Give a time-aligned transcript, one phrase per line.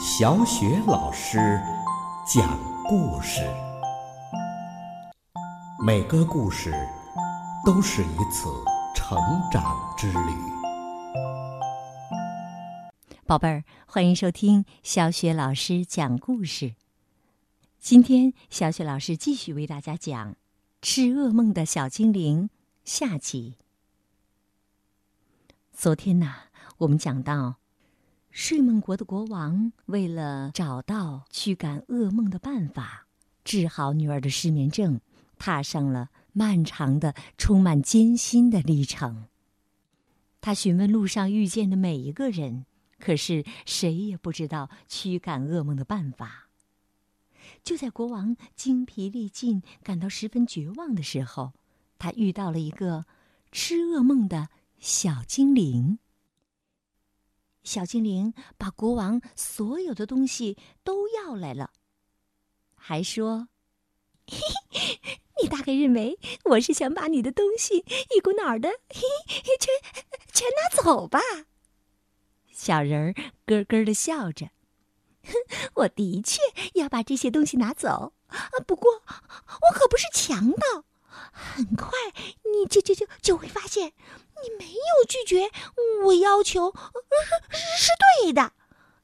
[0.00, 1.60] 小雪老师
[2.24, 3.42] 讲故事，
[5.84, 6.72] 每个故事
[7.66, 8.48] 都是一次
[8.94, 9.18] 成
[9.50, 10.32] 长之旅。
[13.26, 16.76] 宝贝儿，欢迎收听小雪老师讲故事。
[17.80, 20.32] 今天，小雪老师继续为大家讲
[20.80, 22.44] 《吃噩梦的小精灵》
[22.84, 23.56] 下集。
[25.72, 26.34] 昨天呐，
[26.78, 27.56] 我们讲到。
[28.30, 33.06] 睡梦国的国王为了找到驱赶噩梦的办法，
[33.44, 35.00] 治好女儿的失眠症，
[35.38, 39.26] 踏上了漫长的、充满艰辛的历程。
[40.40, 42.64] 他询问路上遇见的每一个人，
[43.00, 46.48] 可是谁也不知道驱赶噩梦的办法。
[47.64, 51.54] 就在国王精疲力尽、感到十分绝望的时候，
[51.98, 53.04] 他遇到了一个
[53.50, 54.48] 吃噩梦的
[54.78, 55.98] 小精灵。
[57.68, 61.70] 小精灵把国王所有的东西都要来了，
[62.74, 63.48] 还说
[64.26, 64.38] ：“嘿
[64.70, 67.84] 嘿，你大概认为我是想把你的东西
[68.16, 69.02] 一股脑的嘿
[69.60, 69.68] 全
[70.32, 71.20] 全拿走吧？”
[72.50, 74.46] 小人儿咯咯的笑着
[75.24, 75.32] ：“哼，
[75.74, 76.40] 我的确
[76.72, 80.87] 要把这些东西拿走啊，不过我可不是强盗。
[81.32, 81.90] 很快
[82.52, 83.92] 你就就就就会发现。”
[84.40, 85.50] 你没有拒绝
[86.04, 86.72] 我要求，
[87.50, 87.90] 是是
[88.22, 88.52] 对的。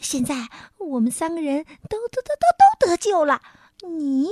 [0.00, 0.48] 现在
[0.78, 2.46] 我们三个人都都都都
[2.80, 3.42] 都得救了。
[3.82, 4.26] 你、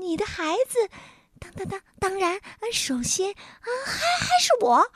[0.00, 0.90] 你的孩子，
[1.38, 2.40] 当当当，当然，
[2.72, 4.90] 首先啊，还还是我，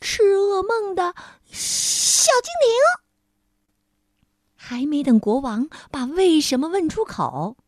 [0.00, 1.14] 吃噩梦的
[1.52, 2.72] 小精灵。
[4.56, 7.58] 还没等国王把为什么问出口，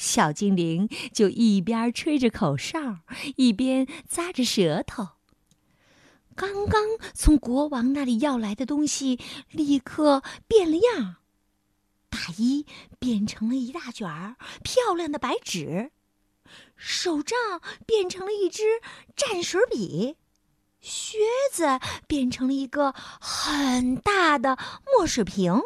[0.00, 3.00] 小精灵就一边吹着口哨，
[3.36, 5.08] 一边咂着舌头。
[6.34, 11.16] 刚刚从国王那里要来的东西立刻变了样，
[12.08, 12.64] 大衣
[12.98, 15.90] 变成了一大卷儿漂亮的白纸，
[16.76, 17.38] 手杖
[17.84, 18.62] 变成了一支
[19.14, 20.16] 蘸水笔，
[20.80, 21.18] 靴
[21.52, 24.56] 子变成了一个很大的
[24.96, 25.60] 墨水瓶。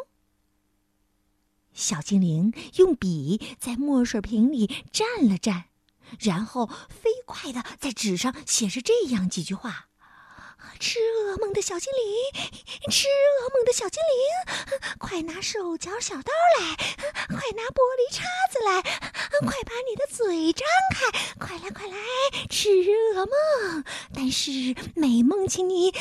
[1.75, 5.65] 小精灵用笔在墨水瓶里蘸了蘸，
[6.19, 9.89] 然后飞快的在纸上写着这样几句话。
[10.79, 16.75] 吃噩梦的小精灵，吃噩梦的小精灵，快拿手脚小刀来，
[17.27, 18.81] 快拿玻璃叉子来，
[19.41, 21.97] 快把你的嘴张开，快来快来
[22.49, 23.83] 吃噩梦！
[24.13, 24.51] 但是
[24.95, 25.99] 美梦，请你留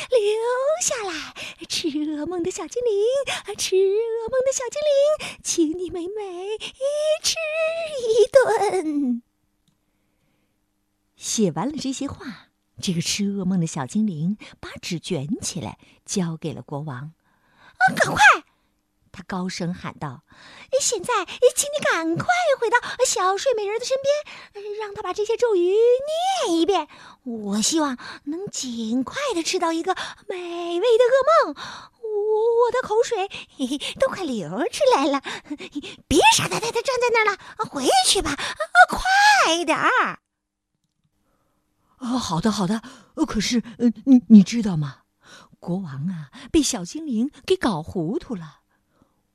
[0.83, 1.35] 下来。
[1.69, 6.59] 吃噩梦的小精灵，吃噩梦的小精灵，请你美美
[7.23, 7.37] 吃
[8.11, 9.23] 一顿。
[11.17, 12.49] 写完了这些话。
[12.81, 17.13] 这个吃噩梦的小精灵把纸卷起来，交给了国王。
[17.79, 18.23] “啊，赶快！”
[19.17, 20.25] 他高声喊道
[20.81, 21.25] ，“现在，
[21.55, 22.27] 请你赶快
[22.59, 22.77] 回到
[23.07, 23.97] 小睡美人的身
[24.53, 25.73] 边，让他把这些咒语
[26.47, 26.89] 念一遍。
[27.23, 29.95] 我希望能尽快的吃到一个
[30.29, 31.55] 美味的噩梦。
[32.03, 33.29] 我的口水
[34.01, 35.23] 都快流出来了，
[36.09, 37.39] 别傻呆呆的站在那儿了，
[37.71, 38.35] 回去吧，
[38.89, 40.19] 快点儿！”
[42.05, 42.83] 哦，好的，好的。
[43.27, 44.99] 可是，呃，你你知道吗？
[45.59, 48.61] 国王啊，被小精灵给搞糊涂了。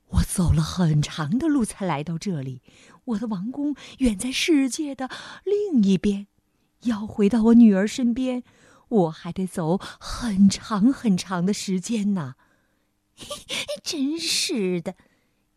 [0.10, 2.62] 我走了很长的路才来到这里，
[3.06, 5.10] 我的王宫远在世界的
[5.44, 6.28] 另一边。
[6.82, 8.44] 要回到我女儿身边，
[8.88, 12.36] 我还得走很长很长的时间呢。
[13.84, 14.96] 真是的，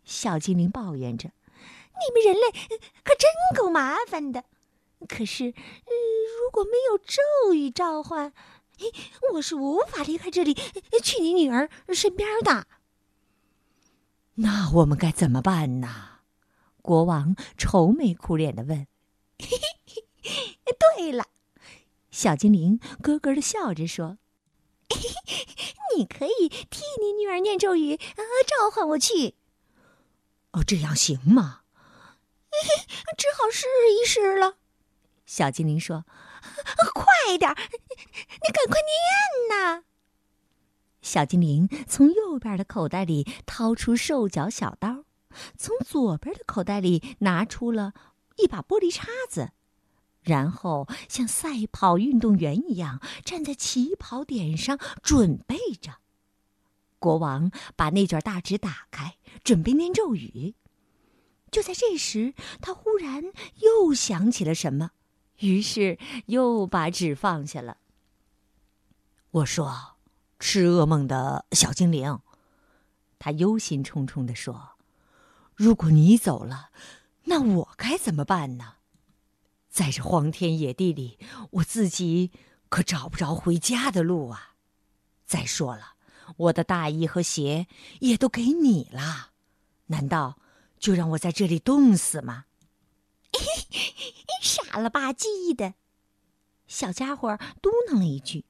[0.05, 1.31] 小精灵抱怨着
[2.01, 2.51] ：“你们人类
[3.05, 4.45] 可真够麻烦的。”
[5.07, 8.33] 可是，如果没有咒语召唤，
[9.35, 10.55] 我是无法离开这里
[11.03, 12.67] 去你女儿身边的。
[14.37, 16.21] 那我们该怎么办呢？
[16.81, 18.87] 国王愁眉苦脸的问。
[20.97, 21.27] 对了，
[22.11, 24.19] 小精灵咯咯的笑着说
[25.97, 29.35] ：“你可以替你女儿念咒语，召唤我去。”
[30.53, 31.61] 哦，这样行吗？
[33.17, 34.57] 只好试一试了。
[35.33, 36.05] 小精灵说
[36.93, 39.85] ：“快点，你赶快念呐！”
[41.01, 45.07] 小精灵从右边的口袋里掏出兽脚小刀，
[45.57, 47.95] 从左边的口袋里拿出了
[48.37, 49.53] 一把玻璃叉子，
[50.21, 55.95] 然后像赛跑运动员一样站在起跑点上准备着。
[56.99, 60.57] 国王把那卷大纸打开，准备念咒语。
[61.51, 63.25] 就在这时，他忽然
[63.61, 64.91] 又想起了什么。
[65.47, 67.79] 于是又把纸放下了。
[69.33, 69.97] 我说
[70.39, 72.21] ：“吃噩梦的小精灵。”
[73.19, 74.71] 他忧心忡忡地说
[75.55, 76.71] ：“如果你走了，
[77.25, 78.75] 那我该怎么办呢？
[79.69, 81.19] 在这荒天野地里，
[81.51, 82.31] 我自己
[82.69, 84.55] 可找不着回家的路啊！
[85.25, 85.95] 再说了，
[86.37, 87.67] 我的大衣和鞋
[88.01, 89.31] 也都给你了，
[89.87, 90.39] 难道
[90.79, 92.45] 就让我在这里冻死吗？
[94.43, 95.75] 傻了吧唧的，
[96.67, 98.45] 小家伙嘟囔了一句：“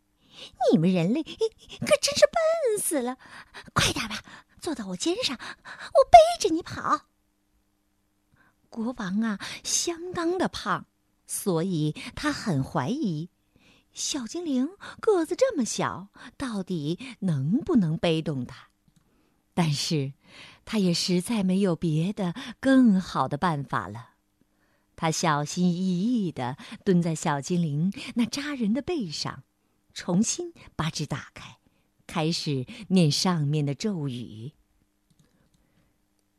[0.73, 1.31] 你们人类可
[2.00, 3.19] 真是笨死了！
[3.75, 4.23] 快点吧，
[4.61, 7.06] 坐到我肩上，我背着你跑。”
[8.70, 10.87] 国王啊，相当的胖，
[11.26, 13.28] 所以他很怀疑
[13.93, 14.70] 小精灵
[15.00, 16.08] 个子这么小，
[16.38, 18.69] 到底能不能背动他。
[19.52, 20.14] 但是，
[20.64, 24.12] 他也实在没有别的更好的办法了。
[25.02, 29.43] 他小心翼翼地蹲在小精灵那扎人的背上，
[29.93, 31.56] 重新把纸打开，
[32.06, 34.52] 开始念上面的咒语：“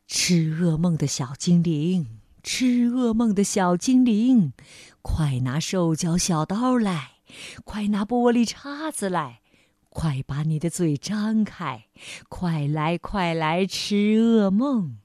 [0.08, 4.54] 吃噩梦的小精灵，吃噩梦的小精灵，
[5.02, 7.16] 快拿兽脚小刀来，
[7.64, 9.42] 快拿玻璃叉子来，
[9.90, 11.88] 快把你的嘴张开，
[12.30, 15.00] 快来快来吃噩梦。”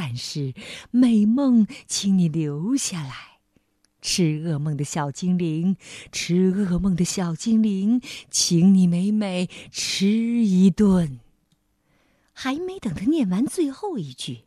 [0.00, 0.54] 但是
[0.90, 3.38] 美梦，请你留下来。
[4.00, 5.76] 吃噩梦的小精灵，
[6.10, 8.00] 吃噩梦的小精灵，
[8.30, 11.20] 请你美美吃一顿。
[12.32, 14.46] 还没等他念完最后一句，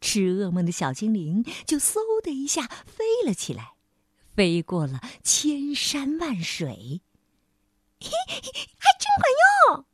[0.00, 3.72] 吃噩梦的小精灵就嗖的一下飞了起来，
[4.36, 7.00] 飞过了千山万水。
[7.98, 9.84] 嘿，还真管用！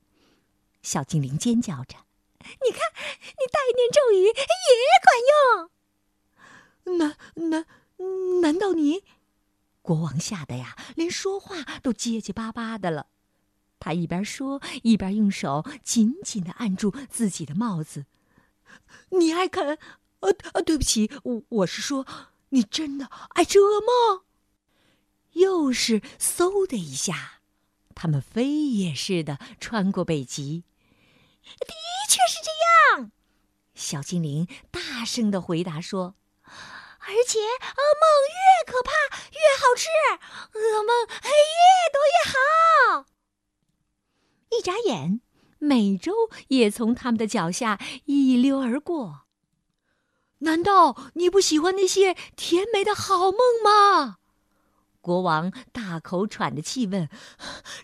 [0.82, 1.96] 小精灵尖叫着。
[2.40, 2.81] 你看，
[3.20, 4.32] 你代念咒语也
[5.05, 6.99] 管用。
[6.99, 7.17] 难
[7.50, 7.67] 难
[8.40, 9.05] 难道你？
[9.82, 13.06] 国王吓得呀，连说话都结结巴巴的了。
[13.81, 18.06] 他一边说，一边用手紧紧的按住自己的帽子。
[19.11, 19.79] 你爱啃？
[20.20, 22.05] 呃呃，对不起，我我是说，
[22.49, 24.25] 你真的爱吃噩梦？
[25.32, 27.41] 又是嗖的一下，
[27.94, 30.64] 他们飞也似的穿过北极。
[33.78, 36.16] 小精灵大声的回答说
[36.98, 38.90] ：“而且噩梦越可怕
[39.30, 39.86] 越好吃，
[40.58, 43.06] 噩梦越多越好。”
[44.50, 45.20] 一眨眼，
[45.60, 46.12] 美洲
[46.48, 49.26] 也从他们的脚下一溜而过。
[50.38, 54.16] 难道你不喜欢那些甜美的好梦吗？
[55.00, 57.08] 国王大口喘着气问：“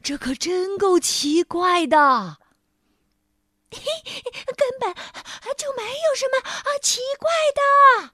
[0.03, 2.39] 这可真够奇怪的。
[3.75, 3.81] ”嘿
[4.57, 4.95] 根本
[5.65, 8.11] 就没有什么啊奇怪的，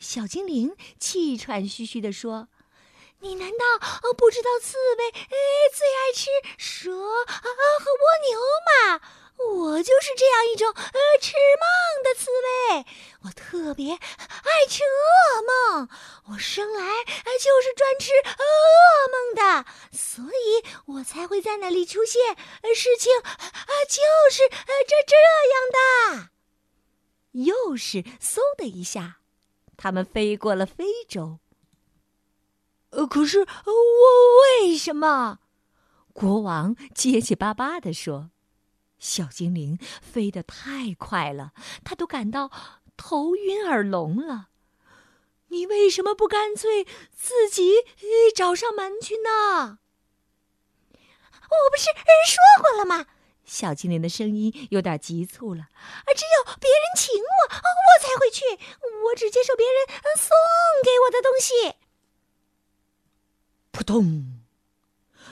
[0.00, 2.48] 小精灵气喘吁吁地说
[3.22, 3.78] ：“你难道
[4.18, 5.12] 不知道刺猬
[5.72, 7.46] 最爱吃蛇啊
[7.78, 9.00] 和蜗牛吗？
[9.36, 12.86] 我就是这样一种呃吃梦的刺猬，
[13.22, 15.88] 我特别爱吃噩梦，
[16.32, 16.80] 我生来
[17.38, 18.42] 就是专吃噩
[19.12, 22.36] 梦的，所以我才会在那里出现。
[22.74, 25.14] 事情啊，就是呃这这
[25.52, 26.33] 样的。
[27.34, 29.18] 又是嗖的一下，
[29.76, 31.38] 他们飞过了非洲。
[32.90, 33.46] 呃，可是我
[34.62, 35.40] 为什么？
[36.12, 38.30] 国王结结巴巴地说。
[38.96, 41.52] 小精灵飞得太快了，
[41.84, 42.50] 他都感到
[42.96, 44.48] 头晕耳聋了。
[45.48, 47.74] 你为什么不干脆自己
[48.34, 49.80] 找上门去呢？
[50.92, 51.90] 我不是
[52.26, 53.06] 说过了吗？
[53.44, 55.68] 小精灵的声音有点急促了。
[56.16, 58.44] 只有别人请我，我才会去。
[59.06, 59.86] 我只接受别人
[60.16, 60.30] 送
[60.82, 61.76] 给我的东西。
[63.70, 64.40] 扑通！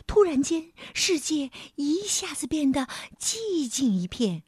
[0.06, 2.88] 突然间，世界一下子变得
[3.18, 4.42] 寂静一片。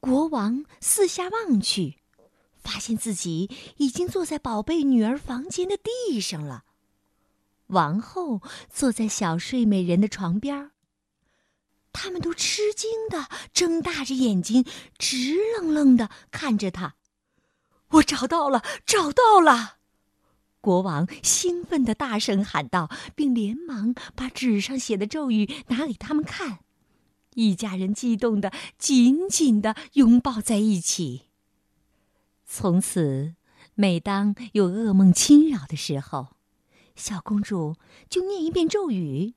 [0.00, 1.98] 国王四下望去，
[2.58, 6.64] 发现自己已经坐在宝贝女儿房间的地上了。
[7.68, 10.70] 王后坐在小睡美人的床边
[11.98, 14.66] 他们都吃惊的睁大着眼睛，
[14.98, 16.96] 直愣愣的看着他。
[17.92, 19.78] 我找到了，找到了！
[20.60, 26.58] 国王兴奋的大声喊道，并连忙把纸上写的咒语拿给他们看。
[27.34, 31.28] 一家人激动的紧紧的拥抱在一起。
[32.44, 33.36] 从此，
[33.74, 36.36] 每当有噩梦侵扰的时候，
[36.94, 37.76] 小公主
[38.10, 39.34] 就念一遍咒语，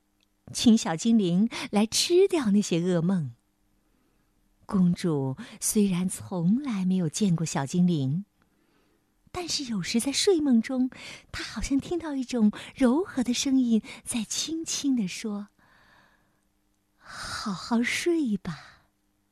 [0.54, 3.34] 请小精灵来吃掉那些噩梦。
[4.66, 8.26] 公主虽然从来没有见过小精灵。
[9.32, 10.90] 但是有时在睡梦中，
[11.32, 15.50] 她好像听到一种柔和的声音在轻轻地说
[16.98, 18.86] ：“好好睡吧，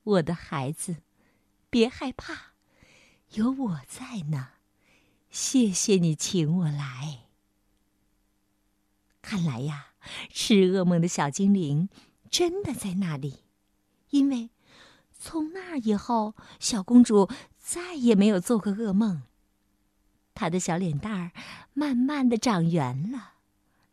[0.04, 0.98] 我的孩子，
[1.68, 2.52] 别害怕，
[3.32, 4.50] 有我在呢。
[5.30, 7.24] 谢谢你请我来。
[9.20, 9.87] 看来呀，
[10.30, 11.88] 吃噩梦的小精灵
[12.30, 13.44] 真的在那里，
[14.10, 14.50] 因为
[15.18, 19.22] 从那以后，小公主再也没有做过噩梦。
[20.34, 21.32] 她的小脸蛋儿
[21.72, 23.32] 慢慢的长圆了，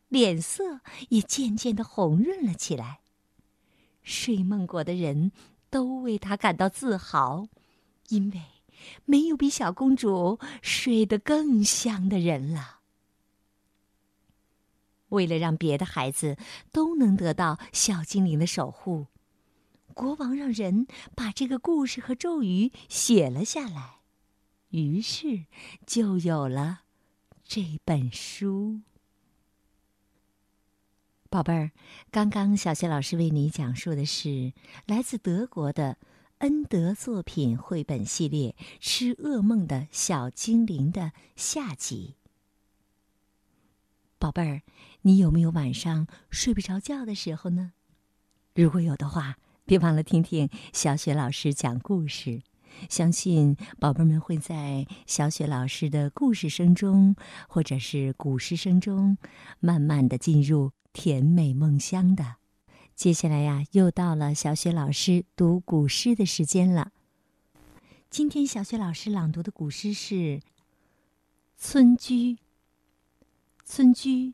[0.09, 2.99] 脸色也渐渐的红润了起来。
[4.03, 5.31] 睡梦国的人
[5.71, 7.47] 都为她感到自豪，
[8.09, 8.41] 因为
[9.05, 12.74] 没有比小公主睡得更香的人了。
[15.15, 16.37] 为了让别的孩子
[16.71, 19.07] 都能得到小精灵的守护，
[19.95, 24.01] 国王让人把这个故事和咒语写了下来，
[24.69, 25.45] 于是
[25.87, 26.81] 就有了
[27.43, 28.81] 这本书。
[31.29, 31.71] 宝贝儿，
[32.11, 34.53] 刚刚小雪老师为你讲述的是
[34.85, 35.97] 来自德国的
[36.37, 42.15] 恩德作品绘本系列《吃噩梦的小精灵》的下集。
[44.17, 44.61] 宝贝儿，
[45.05, 47.73] 你有没有晚上睡不着觉的时候呢？
[48.55, 52.41] 如果有的话，别忘了听听小雪老师讲故事。
[52.89, 57.15] 相信宝贝们会在小雪老师的故事声中，
[57.47, 59.19] 或者是古诗声中，
[59.59, 62.37] 慢慢的进入甜美梦乡的。
[62.95, 66.91] 接下来呀，又到了小雪老师读古诗的时间了。
[68.09, 70.15] 今天小雪老师朗读的古诗是
[71.55, 72.33] 《村居》。
[73.63, 74.33] 村居，